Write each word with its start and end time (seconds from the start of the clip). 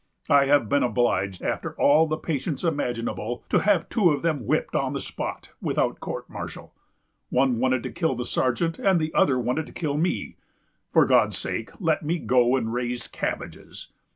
I 0.31 0.45
have 0.47 0.67
been 0.67 0.81
obliged, 0.81 1.43
after 1.43 1.79
all 1.79 2.07
the 2.07 2.17
patience 2.17 2.63
imaginable, 2.63 3.43
to 3.49 3.59
have 3.59 3.87
two 3.87 4.09
of 4.09 4.23
them 4.23 4.47
whipped 4.47 4.73
on 4.75 4.93
the 4.93 4.99
spot, 4.99 5.51
without 5.61 5.99
court 5.99 6.27
martial. 6.27 6.73
One 7.29 7.59
wanted 7.59 7.83
to 7.83 7.91
kill 7.91 8.15
the 8.15 8.25
sergeant 8.25 8.79
and 8.79 8.99
the 8.99 9.13
other 9.13 9.37
wanted 9.37 9.67
to 9.67 9.73
kill 9.73 9.97
me.... 9.97 10.37
For 10.91 11.05
God's 11.05 11.37
sake, 11.37 11.69
let 11.79 12.01
me 12.01 12.17
go 12.17 12.55
and 12.55 12.73
raise 12.73 13.07
cabbages. 13.07 13.89